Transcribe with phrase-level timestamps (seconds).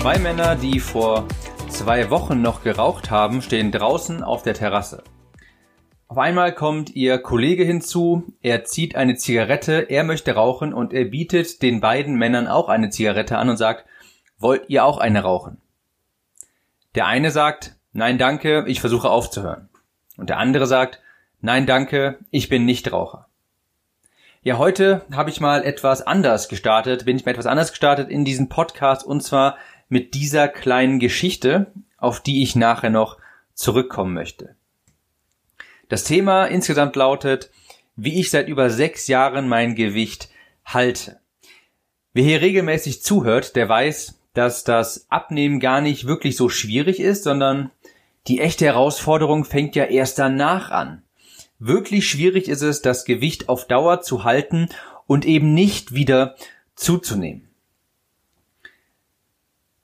[0.00, 1.28] Zwei Männer, die vor
[1.68, 5.04] zwei Wochen noch geraucht haben, stehen draußen auf der Terrasse.
[6.08, 11.04] Auf einmal kommt ihr Kollege hinzu, er zieht eine Zigarette, er möchte rauchen und er
[11.04, 13.84] bietet den beiden Männern auch eine Zigarette an und sagt,
[14.38, 15.60] wollt ihr auch eine rauchen?
[16.94, 19.68] Der eine sagt, nein danke, ich versuche aufzuhören.
[20.16, 21.02] Und der andere sagt,
[21.42, 23.26] nein danke, ich bin nicht Raucher.
[24.42, 28.24] Ja, heute habe ich mal etwas anders gestartet, bin ich mal etwas anders gestartet in
[28.24, 29.58] diesem Podcast und zwar
[29.90, 33.18] mit dieser kleinen Geschichte, auf die ich nachher noch
[33.52, 34.56] zurückkommen möchte.
[35.90, 37.50] Das Thema insgesamt lautet,
[37.96, 40.30] wie ich seit über sechs Jahren mein Gewicht
[40.64, 41.20] halte.
[42.14, 47.24] Wer hier regelmäßig zuhört, der weiß, dass das Abnehmen gar nicht wirklich so schwierig ist,
[47.24, 47.70] sondern
[48.28, 51.02] die echte Herausforderung fängt ja erst danach an.
[51.58, 54.68] Wirklich schwierig ist es, das Gewicht auf Dauer zu halten
[55.06, 56.36] und eben nicht wieder
[56.76, 57.49] zuzunehmen.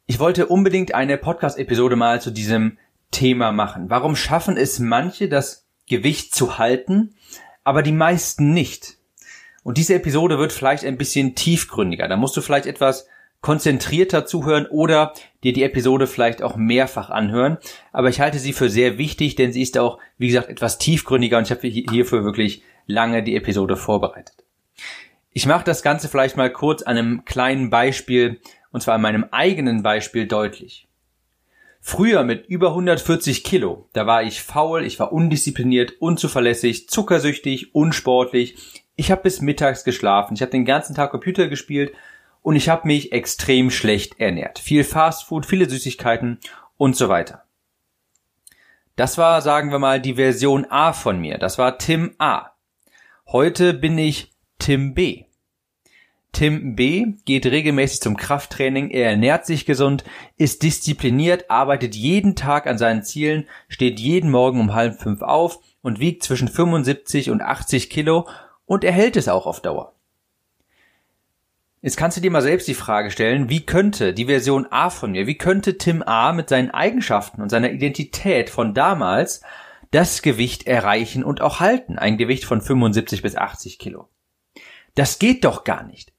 [0.09, 2.79] Ich wollte unbedingt eine Podcast-Episode mal zu diesem
[3.11, 3.91] Thema machen.
[3.91, 7.17] Warum schaffen es manche, das Gewicht zu halten,
[7.65, 8.99] aber die meisten nicht?
[9.65, 12.07] Und diese Episode wird vielleicht ein bisschen tiefgründiger.
[12.07, 13.09] Da musst du vielleicht etwas
[13.41, 15.13] konzentrierter zuhören oder
[15.43, 17.59] dir die Episode vielleicht auch mehrfach anhören.
[17.93, 21.39] Aber ich halte sie für sehr wichtig, denn sie ist auch, wie gesagt, etwas tiefgründiger
[21.39, 24.37] und ich habe hierfür wirklich lange die Episode vorbereitet.
[25.33, 28.41] Ich mache das Ganze vielleicht mal kurz an einem kleinen Beispiel
[28.77, 30.87] und zwar an meinem eigenen Beispiel deutlich.
[31.81, 38.85] Früher mit über 140 Kilo, da war ich faul, ich war undiszipliniert, unzuverlässig, zuckersüchtig, unsportlich.
[38.95, 41.95] Ich habe bis mittags geschlafen, ich habe den ganzen Tag Computer gespielt
[42.43, 44.59] und ich habe mich extrem schlecht ernährt.
[44.59, 46.39] Viel Fastfood, viele Süßigkeiten
[46.77, 47.45] und so weiter.
[48.95, 51.39] Das war, sagen wir mal, die Version A von mir.
[51.39, 52.51] Das war Tim A.
[53.27, 55.25] Heute bin ich Tim B.
[56.37, 57.15] Tim B.
[57.25, 60.05] geht regelmäßig zum Krafttraining, er ernährt sich gesund,
[60.37, 65.61] ist diszipliniert, arbeitet jeden Tag an seinen Zielen, steht jeden Morgen um halb fünf auf
[65.81, 68.29] und wiegt zwischen 75 und 80 Kilo
[68.67, 69.95] und er hält es auch auf Dauer.
[71.81, 75.13] Jetzt kannst du dir mal selbst die Frage stellen, wie könnte die Version A von
[75.13, 79.41] mir, wie könnte Tim A mit seinen Eigenschaften und seiner Identität von damals
[79.91, 84.11] das Gewicht erreichen und auch halten, ein Gewicht von 75 bis 80 Kilo?
[84.95, 86.13] Das geht doch gar nicht.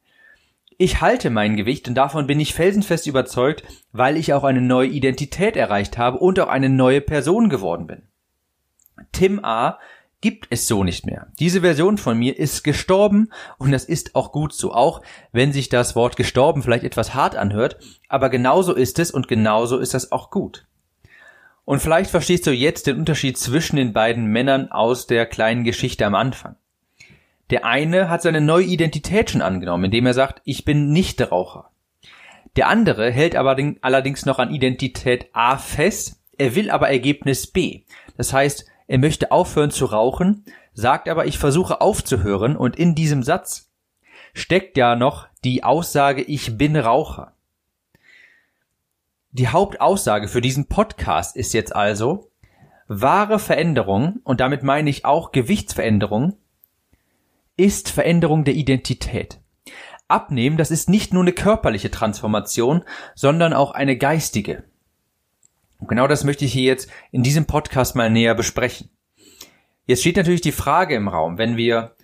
[0.80, 4.90] Ich halte mein Gewicht und davon bin ich felsenfest überzeugt, weil ich auch eine neue
[4.90, 8.04] Identität erreicht habe und auch eine neue Person geworden bin.
[9.12, 9.80] Tim A
[10.22, 11.28] gibt es so nicht mehr.
[11.40, 15.02] Diese Version von mir ist gestorben und das ist auch gut so, auch
[15.32, 17.78] wenn sich das Wort gestorben vielleicht etwas hart anhört,
[18.08, 20.68] aber genauso ist es und genauso ist das auch gut.
[21.66, 26.06] Und vielleicht verstehst du jetzt den Unterschied zwischen den beiden Männern aus der kleinen Geschichte
[26.06, 26.56] am Anfang.
[27.50, 31.72] Der eine hat seine neue Identität schon angenommen, indem er sagt, ich bin nicht Raucher.
[32.56, 37.84] Der andere hält aber allerdings noch an Identität A fest, er will aber Ergebnis B.
[38.18, 43.24] Das heißt, er möchte aufhören zu rauchen, sagt aber, ich versuche aufzuhören und in diesem
[43.24, 43.70] Satz
[44.34, 47.34] steckt ja noch die Aussage, ich bin Raucher.
[49.32, 52.32] Die Hauptaussage für diesen Podcast ist jetzt also,
[52.88, 56.38] wahre Veränderung, und damit meine ich auch Gewichtsveränderung,
[57.58, 59.40] ist Veränderung der Identität.
[60.08, 64.64] Abnehmen, das ist nicht nur eine körperliche Transformation, sondern auch eine geistige.
[65.80, 68.90] Und genau das möchte ich hier jetzt in diesem Podcast mal näher besprechen.
[69.86, 71.96] Jetzt steht natürlich die Frage im Raum, wenn wir,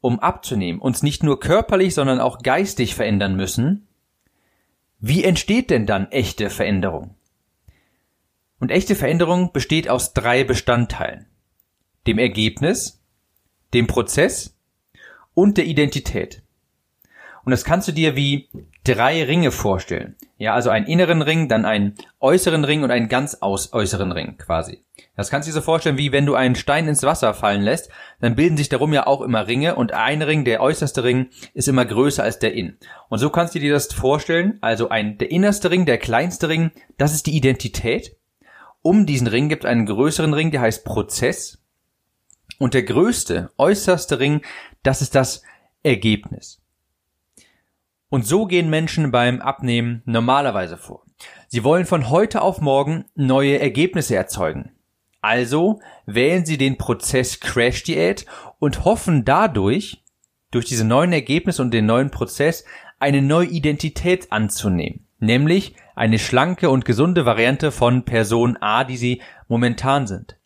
[0.00, 3.88] um abzunehmen, uns nicht nur körperlich, sondern auch geistig verändern müssen,
[5.00, 7.14] wie entsteht denn dann echte Veränderung?
[8.60, 11.26] Und echte Veränderung besteht aus drei Bestandteilen.
[12.06, 13.00] Dem Ergebnis,
[13.72, 14.57] dem Prozess
[15.38, 16.42] und der Identität.
[17.44, 18.48] Und das kannst du dir wie
[18.82, 20.16] drei Ringe vorstellen.
[20.36, 24.36] Ja, also einen inneren Ring, dann einen äußeren Ring und einen ganz aus äußeren Ring
[24.36, 24.82] quasi.
[25.14, 27.88] Das kannst du dir so vorstellen, wie wenn du einen Stein ins Wasser fallen lässt,
[28.20, 31.68] dann bilden sich darum ja auch immer Ringe und ein Ring, der äußerste Ring, ist
[31.68, 32.76] immer größer als der Inn.
[33.08, 36.72] Und so kannst du dir das vorstellen, also ein, der innerste Ring, der kleinste Ring,
[36.96, 38.16] das ist die Identität.
[38.82, 41.58] Um diesen Ring gibt es einen größeren Ring, der heißt Prozess.
[42.58, 44.42] Und der größte, äußerste Ring,
[44.82, 45.42] das ist das
[45.82, 46.60] Ergebnis.
[48.10, 51.04] Und so gehen Menschen beim Abnehmen normalerweise vor.
[51.48, 54.72] Sie wollen von heute auf morgen neue Ergebnisse erzeugen.
[55.20, 58.24] Also wählen Sie den Prozess Crash Diät
[58.58, 60.04] und hoffen dadurch,
[60.50, 62.64] durch diese neuen Ergebnisse und den neuen Prozess,
[62.98, 65.06] eine neue Identität anzunehmen.
[65.18, 70.37] Nämlich eine schlanke und gesunde Variante von Person A, die Sie momentan sind.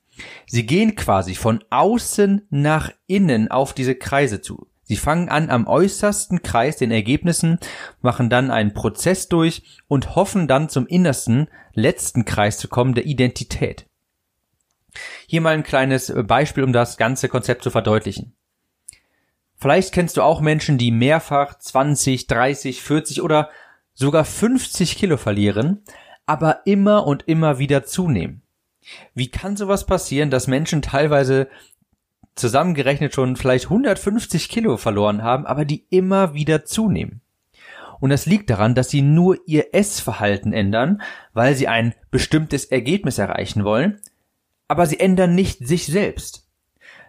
[0.46, 4.66] Sie gehen quasi von außen nach innen auf diese Kreise zu.
[4.84, 7.58] Sie fangen an am äußersten Kreis den Ergebnissen,
[8.00, 13.06] machen dann einen Prozess durch und hoffen dann zum innersten, letzten Kreis zu kommen, der
[13.06, 13.86] Identität.
[15.26, 18.34] Hier mal ein kleines Beispiel, um das ganze Konzept zu verdeutlichen.
[19.56, 23.48] Vielleicht kennst du auch Menschen, die mehrfach 20, 30, 40 oder
[23.94, 25.84] sogar 50 Kilo verlieren,
[26.26, 28.42] aber immer und immer wieder zunehmen.
[29.14, 31.48] Wie kann sowas passieren, dass Menschen teilweise
[32.34, 37.20] zusammengerechnet schon vielleicht 150 Kilo verloren haben, aber die immer wieder zunehmen?
[38.00, 41.02] Und das liegt daran, dass sie nur ihr Essverhalten ändern,
[41.34, 44.00] weil sie ein bestimmtes Ergebnis erreichen wollen,
[44.66, 46.48] aber sie ändern nicht sich selbst.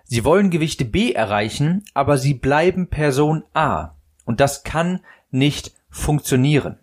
[0.04, 3.96] Sie wollen Gewichte B erreichen, aber sie bleiben Person A.
[4.26, 5.00] Und das kann
[5.32, 6.78] nicht funktionieren.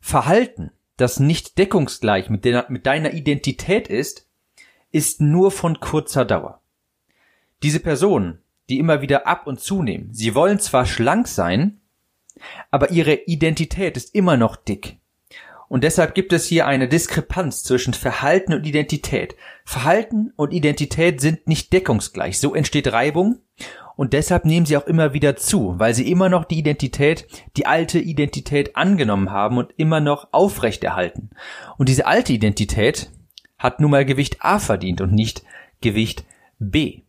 [0.00, 0.70] Verhalten,
[1.00, 4.28] das nicht deckungsgleich mit, de mit deiner Identität ist,
[4.92, 6.60] ist nur von kurzer Dauer.
[7.62, 11.80] Diese Personen, die immer wieder ab und zunehmen, sie wollen zwar schlank sein,
[12.70, 14.98] aber ihre Identität ist immer noch dick.
[15.68, 19.36] Und deshalb gibt es hier eine Diskrepanz zwischen Verhalten und Identität.
[19.64, 22.40] Verhalten und Identität sind nicht deckungsgleich.
[22.40, 23.38] So entsteht Reibung
[24.00, 27.26] und deshalb nehmen sie auch immer wieder zu, weil sie immer noch die Identität,
[27.58, 31.28] die alte Identität angenommen haben und immer noch aufrechterhalten.
[31.76, 33.10] Und diese alte Identität
[33.58, 35.42] hat nun mal Gewicht A verdient und nicht
[35.82, 36.24] Gewicht
[36.58, 37.02] B.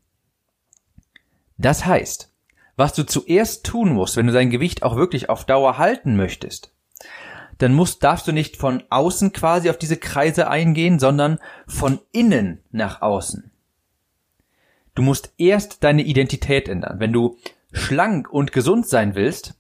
[1.58, 2.30] Das heißt,
[2.76, 6.74] was du zuerst tun musst, wenn du dein Gewicht auch wirklich auf Dauer halten möchtest,
[7.58, 12.60] dann musst, darfst du nicht von außen quasi auf diese Kreise eingehen, sondern von innen
[12.70, 13.51] nach außen.
[14.96, 17.00] Du musst erst deine Identität ändern.
[17.00, 17.38] Wenn du
[17.72, 19.56] schlank und gesund sein willst,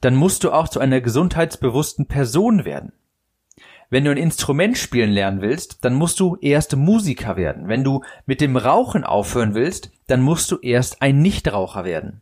[0.00, 2.92] dann musst du auch zu einer gesundheitsbewussten Person werden.
[3.90, 7.66] Wenn du ein Instrument spielen lernen willst, dann musst du erst Musiker werden.
[7.66, 12.20] Wenn du mit dem Rauchen aufhören willst, dann musst du erst ein Nichtraucher werden.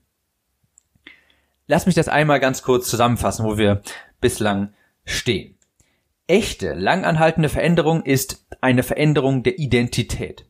[1.67, 3.83] Lass mich das einmal ganz kurz zusammenfassen, wo wir
[4.23, 4.73] bislang
[5.05, 5.57] stehen.
[6.27, 10.47] Echte, langanhaltende Veränderung ist eine Veränderung der Identität.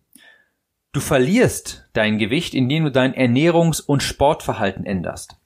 [0.92, 5.36] Du verlierst dein Gewicht, indem du dein Ernährungs- und Sportverhalten änderst.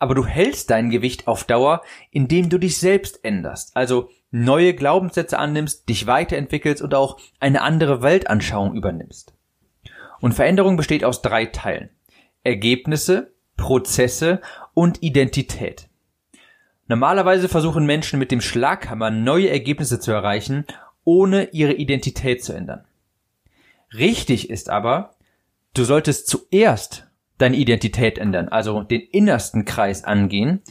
[0.00, 5.38] Aber du hältst dein Gewicht auf Dauer, indem du dich selbst änderst, also neue Glaubenssätze
[5.38, 9.32] annimmst, dich weiterentwickelst und auch eine andere Weltanschauung übernimmst.
[10.20, 11.90] Und Veränderung besteht aus drei Teilen.
[12.42, 14.40] Ergebnisse, Prozesse
[14.74, 15.88] und Identität.
[16.88, 20.66] Normalerweise versuchen Menschen mit dem Schlaghammer neue Ergebnisse zu erreichen,
[21.04, 22.84] ohne ihre Identität zu ändern.
[23.96, 25.14] Richtig ist aber,
[25.74, 27.06] du solltest zuerst
[27.38, 30.62] deine Identität ändern, also den innersten Kreis angehen,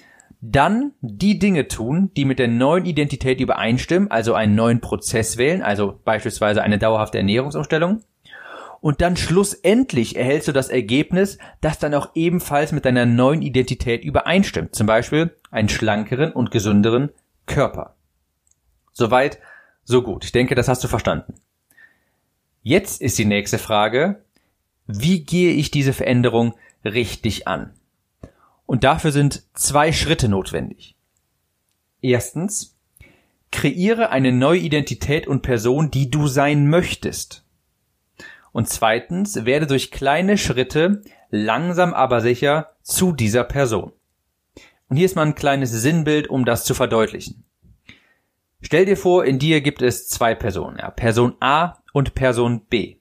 [0.41, 5.61] dann die Dinge tun, die mit der neuen Identität übereinstimmen, also einen neuen Prozess wählen,
[5.61, 8.03] also beispielsweise eine dauerhafte Ernährungsumstellung,
[8.81, 14.03] und dann schlussendlich erhältst du das Ergebnis, das dann auch ebenfalls mit deiner neuen Identität
[14.03, 14.75] übereinstimmt.
[14.75, 17.09] Zum Beispiel einen schlankeren und gesünderen
[17.45, 17.95] Körper.
[18.91, 19.39] Soweit,
[19.85, 20.25] so gut.
[20.25, 21.33] Ich denke, das hast du verstanden.
[22.63, 24.23] Jetzt ist die nächste Frage,
[24.87, 26.55] wie gehe ich diese Veränderung
[26.85, 27.73] richtig an?
[28.65, 30.95] Und dafür sind zwei Schritte notwendig.
[32.01, 32.77] Erstens,
[33.51, 37.43] kreiere eine neue Identität und Person, die du sein möchtest.
[38.53, 43.91] Und zweitens, werde durch kleine Schritte langsam aber sicher zu dieser Person.
[44.87, 47.43] Und hier ist mal ein kleines Sinnbild, um das zu verdeutlichen.
[48.61, 52.97] Stell dir vor, in dir gibt es zwei Personen, ja, Person A und Person B.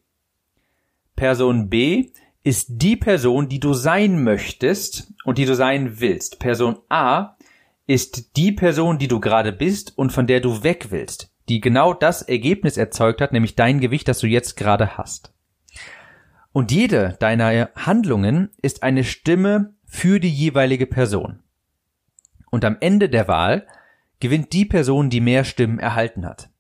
[1.17, 2.13] Person B
[2.45, 6.39] ist die Person, die du sein möchtest und die du sein willst.
[6.39, 7.37] Person A
[7.87, 11.95] ist die Person, die du gerade bist und von der du weg willst, die genau
[11.95, 15.35] das Ergebnis erzeugt hat, nämlich dein Gewicht, das du jetzt gerade hast.
[16.53, 21.43] Und jede deiner Handlungen ist eine Stimme für die jeweilige Person.
[22.51, 23.67] Und am Ende der Wahl
[24.21, 26.51] gewinnt die Person, die mehr Stimmen erhalten hat.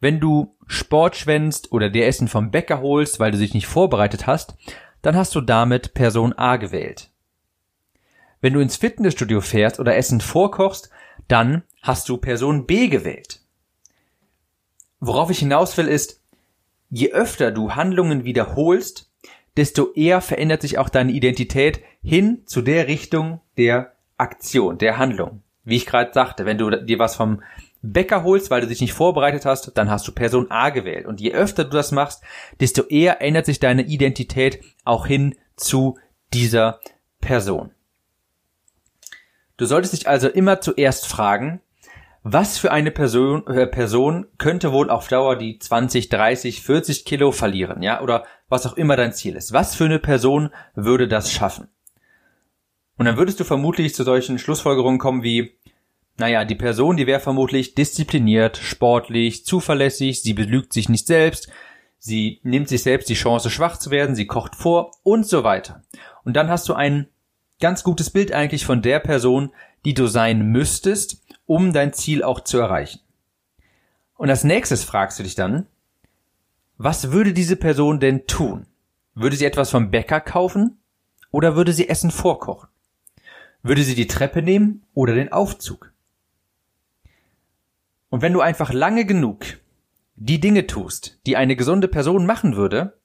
[0.00, 4.26] Wenn du Sport schwänzt oder dir Essen vom Bäcker holst, weil du dich nicht vorbereitet
[4.26, 4.54] hast,
[5.02, 7.10] dann hast du damit Person A gewählt.
[8.40, 10.90] Wenn du ins Fitnessstudio fährst oder Essen vorkochst,
[11.26, 13.40] dann hast du Person B gewählt.
[15.00, 16.18] Worauf ich hinaus will ist,
[16.90, 19.10] Je öfter du Handlungen wiederholst,
[19.56, 25.42] desto eher verändert sich auch deine Identität hin zu der Richtung der Aktion, der Handlung.
[25.64, 27.42] Wie ich gerade sagte, wenn du dir was vom
[27.82, 31.06] Bäcker holst, weil du dich nicht vorbereitet hast, dann hast du Person A gewählt.
[31.06, 32.22] Und je öfter du das machst,
[32.60, 35.98] desto eher ändert sich deine Identität auch hin zu
[36.32, 36.80] dieser
[37.20, 37.70] Person.
[39.56, 41.60] Du solltest dich also immer zuerst fragen,
[42.22, 47.32] was für eine Person, äh, Person könnte wohl auf Dauer die 20, 30, 40 Kilo
[47.32, 49.52] verlieren, ja, oder was auch immer dein Ziel ist.
[49.52, 51.68] Was für eine Person würde das schaffen?
[52.96, 55.57] Und dann würdest du vermutlich zu solchen Schlussfolgerungen kommen wie,
[56.18, 61.48] naja, die Person, die wäre vermutlich diszipliniert, sportlich, zuverlässig, sie belügt sich nicht selbst,
[61.98, 65.82] sie nimmt sich selbst die Chance, schwach zu werden, sie kocht vor und so weiter.
[66.24, 67.08] Und dann hast du ein
[67.60, 69.52] ganz gutes Bild eigentlich von der Person,
[69.84, 73.00] die du sein müsstest, um dein Ziel auch zu erreichen.
[74.16, 75.66] Und als nächstes fragst du dich dann,
[76.76, 78.66] was würde diese Person denn tun?
[79.14, 80.78] Würde sie etwas vom Bäcker kaufen
[81.30, 82.68] oder würde sie Essen vorkochen?
[83.62, 85.92] Würde sie die Treppe nehmen oder den Aufzug?
[88.10, 89.44] Und wenn du einfach lange genug
[90.16, 92.98] die Dinge tust, die eine gesunde Person machen würde,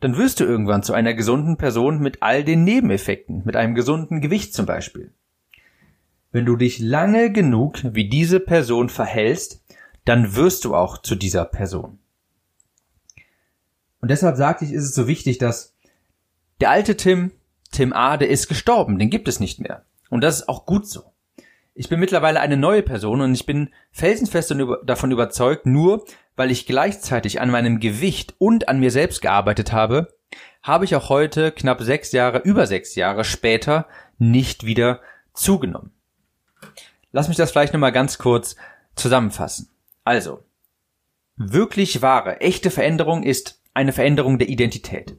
[0.00, 4.20] dann wirst du irgendwann zu einer gesunden Person mit all den Nebeneffekten, mit einem gesunden
[4.20, 5.14] Gewicht zum Beispiel.
[6.30, 9.62] Wenn du dich lange genug wie diese Person verhältst,
[10.04, 11.98] dann wirst du auch zu dieser Person.
[14.00, 15.74] Und deshalb sagte ich, ist es so wichtig, dass
[16.60, 17.30] der alte Tim,
[17.70, 19.86] Tim A., der ist gestorben, den gibt es nicht mehr.
[20.10, 21.13] Und das ist auch gut so.
[21.76, 24.54] Ich bin mittlerweile eine neue Person und ich bin felsenfest
[24.84, 26.04] davon überzeugt, nur
[26.36, 30.14] weil ich gleichzeitig an meinem Gewicht und an mir selbst gearbeitet habe,
[30.62, 33.88] habe ich auch heute, knapp sechs Jahre, über sechs Jahre später,
[34.18, 35.00] nicht wieder
[35.32, 35.90] zugenommen.
[37.10, 38.54] Lass mich das vielleicht nochmal ganz kurz
[38.94, 39.68] zusammenfassen.
[40.04, 40.44] Also,
[41.36, 45.16] wirklich wahre, echte Veränderung ist eine Veränderung der Identität.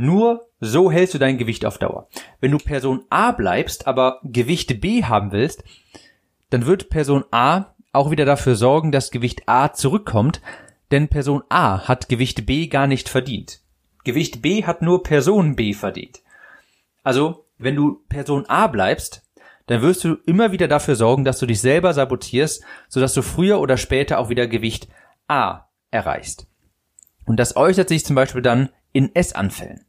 [0.00, 2.08] Nur so hältst du dein Gewicht auf Dauer.
[2.40, 5.62] Wenn du Person A bleibst, aber Gewicht B haben willst,
[6.48, 10.40] dann wird Person A auch wieder dafür sorgen, dass Gewicht A zurückkommt,
[10.90, 13.60] denn Person A hat Gewicht B gar nicht verdient.
[14.02, 16.22] Gewicht B hat nur Person B verdient.
[17.02, 19.28] Also, wenn du Person A bleibst,
[19.66, 23.60] dann wirst du immer wieder dafür sorgen, dass du dich selber sabotierst, sodass du früher
[23.60, 24.88] oder später auch wieder Gewicht
[25.28, 26.46] A erreichst.
[27.26, 29.84] Und das äußert sich zum Beispiel dann in Essanfällen.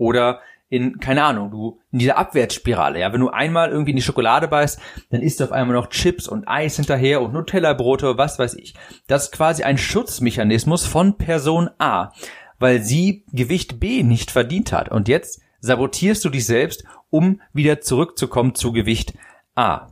[0.00, 0.40] Oder
[0.70, 4.48] in, keine Ahnung, du, in dieser Abwärtsspirale, ja, wenn du einmal irgendwie in die Schokolade
[4.48, 4.80] beißt,
[5.10, 8.74] dann isst du auf einmal noch Chips und Eis hinterher und Nutella-Brote, was weiß ich.
[9.08, 12.12] Das ist quasi ein Schutzmechanismus von Person A,
[12.58, 14.90] weil sie Gewicht B nicht verdient hat.
[14.90, 19.14] Und jetzt sabotierst du dich selbst, um wieder zurückzukommen zu Gewicht
[19.54, 19.88] A.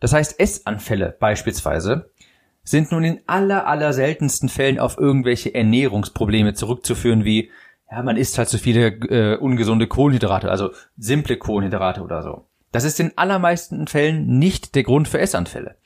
[0.00, 2.10] Das heißt, Essanfälle beispielsweise
[2.62, 7.50] sind nun in aller, aller seltensten Fällen auf irgendwelche Ernährungsprobleme zurückzuführen, wie
[7.90, 12.46] ja, man isst halt so viele äh, ungesunde Kohlenhydrate, also simple Kohlenhydrate oder so.
[12.72, 15.76] Das ist in allermeisten Fällen nicht der Grund für Essanfälle.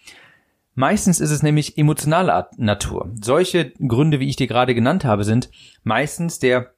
[0.75, 3.11] Meistens ist es nämlich emotionaler Natur.
[3.21, 5.51] Solche Gründe, wie ich dir gerade genannt habe, sind
[5.83, 6.73] meistens der,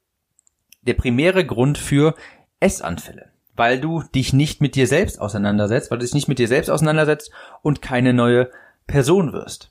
[0.83, 2.15] der primäre Grund für
[2.59, 3.31] Essanfälle.
[3.55, 6.71] Weil du dich nicht mit dir selbst auseinandersetzt, weil du dich nicht mit dir selbst
[6.71, 8.51] auseinandersetzt und keine neue
[8.87, 9.71] Person wirst.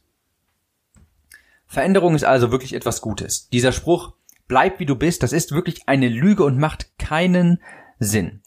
[1.65, 3.49] Veränderung ist also wirklich etwas Gutes.
[3.49, 4.13] Dieser Spruch,
[4.51, 7.61] bleib wie du bist, das ist wirklich eine Lüge und macht keinen
[7.99, 8.41] Sinn.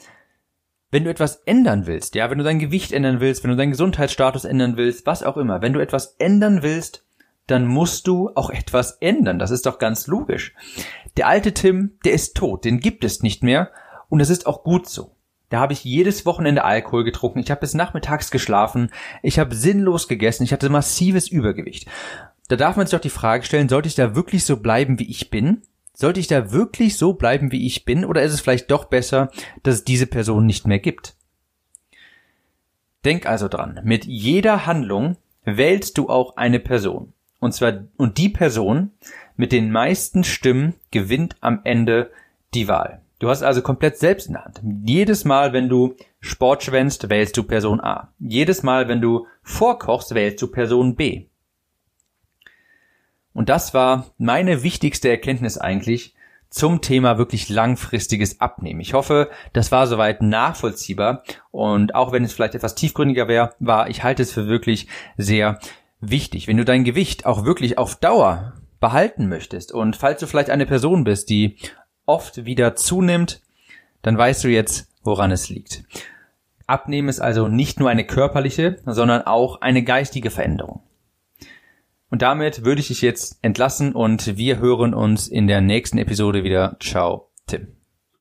[0.90, 3.70] Wenn du etwas ändern willst, ja, wenn du dein Gewicht ändern willst, wenn du deinen
[3.70, 7.06] Gesundheitsstatus ändern willst, was auch immer, wenn du etwas ändern willst,
[7.46, 9.38] dann musst du auch etwas ändern.
[9.38, 10.52] Das ist doch ganz logisch.
[11.16, 13.70] Der alte Tim, der ist tot, den gibt es nicht mehr
[14.10, 15.16] und das ist auch gut so.
[15.48, 18.90] Da habe ich jedes Wochenende Alkohol getrunken, ich habe bis nachmittags geschlafen,
[19.22, 21.88] ich habe sinnlos gegessen, ich hatte massives Übergewicht.
[22.48, 25.08] Da darf man sich doch die Frage stellen, sollte ich da wirklich so bleiben, wie
[25.08, 25.62] ich bin?
[25.94, 29.30] Sollte ich da wirklich so bleiben, wie ich bin, oder ist es vielleicht doch besser,
[29.62, 31.14] dass es diese Person nicht mehr gibt?
[33.04, 37.12] Denk also dran, mit jeder Handlung wählst du auch eine Person.
[37.38, 38.90] Und zwar, und die Person
[39.36, 42.10] mit den meisten Stimmen gewinnt am Ende
[42.54, 43.02] die Wahl.
[43.18, 44.60] Du hast also komplett selbst in der Hand.
[44.84, 48.12] Jedes Mal, wenn du Sport schwänzt, wählst du Person A.
[48.18, 51.26] Jedes Mal, wenn du vorkochst, wählst du Person B.
[53.34, 56.14] Und das war meine wichtigste Erkenntnis eigentlich
[56.48, 58.80] zum Thema wirklich langfristiges Abnehmen.
[58.80, 63.90] Ich hoffe, das war soweit nachvollziehbar und auch wenn es vielleicht etwas tiefgründiger wäre, war,
[63.90, 64.86] ich halte es für wirklich
[65.16, 65.58] sehr
[66.00, 66.46] wichtig.
[66.46, 70.64] Wenn du dein Gewicht auch wirklich auf Dauer behalten möchtest und falls du vielleicht eine
[70.64, 71.56] Person bist, die
[72.06, 73.40] oft wieder zunimmt,
[74.02, 75.82] dann weißt du jetzt, woran es liegt.
[76.68, 80.82] Abnehmen ist also nicht nur eine körperliche, sondern auch eine geistige Veränderung.
[82.14, 86.44] Und damit würde ich dich jetzt entlassen und wir hören uns in der nächsten Episode
[86.44, 86.76] wieder.
[86.78, 87.74] Ciao, Tim.